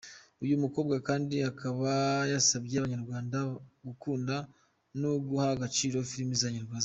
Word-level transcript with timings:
Uyu 0.43 0.55
mukobwa 0.63 0.95
kandi 1.07 1.35
akaba, 1.51 1.91
yasabye 2.33 2.73
abanyarwanda 2.79 3.37
gukunda 3.85 4.35
no 4.99 5.11
guha 5.25 5.47
agaciro 5.55 5.97
filimi 6.11 6.35
z’abanyarwanda. 6.41 6.79